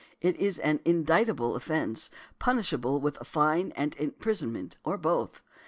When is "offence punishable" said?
1.55-2.99